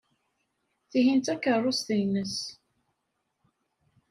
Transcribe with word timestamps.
Tihin 0.89 1.19
d 1.21 1.23
takeṛṛust-nnes. 1.25 2.37